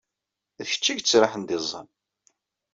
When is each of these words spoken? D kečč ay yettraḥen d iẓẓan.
D 0.65 0.67
kečč 0.71 0.85
ay 0.91 0.97
yettraḥen 0.97 1.43
d 1.43 1.49
iẓẓan. 1.55 1.87